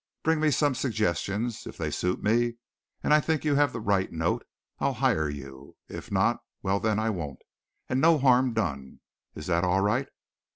Bring 0.23 0.39
me 0.39 0.49
some 0.49 0.73
suggestions. 0.73 1.67
If 1.67 1.77
they 1.77 1.91
suit 1.91 2.23
me 2.23 2.55
and 3.03 3.13
I 3.13 3.19
think 3.19 3.45
you 3.45 3.53
have 3.53 3.71
the 3.71 3.79
right 3.79 4.11
note, 4.11 4.43
I'll 4.79 4.93
hire 4.95 5.29
you. 5.29 5.75
If 5.87 6.11
not, 6.11 6.39
well 6.63 6.79
then 6.79 6.97
I 6.97 7.11
won't, 7.11 7.43
and 7.87 8.01
no 8.01 8.17
harm 8.17 8.53
done. 8.55 9.01
Is 9.35 9.45
that 9.45 9.63
all 9.63 9.81
right?" 9.81 10.09